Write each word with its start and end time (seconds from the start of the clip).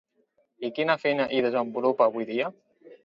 I 0.69 0.71
quina 0.79 0.95
feina 1.03 1.27
hi 1.35 1.43
desenvolupa 1.47 2.09
avui 2.11 2.29
dia? 2.31 2.51